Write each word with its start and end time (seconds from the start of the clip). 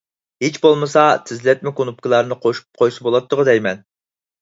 ھېچ 0.45 0.55
بولمىسا، 0.63 1.03
تېزلەتمە 1.27 1.75
كۇنۇپكىلارنى 1.81 2.41
قوشۇپ 2.49 2.83
قويسا 2.83 3.09
بولاتتىغۇ 3.11 3.51
دەيمەن. 3.55 3.89